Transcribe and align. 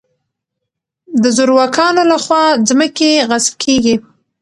د 1.21 1.23
زورواکانو 1.37 2.01
له 2.11 2.17
خوا 2.23 2.43
ځمکې 2.69 3.11
غصب 3.29 3.53
کېږي. 3.63 3.95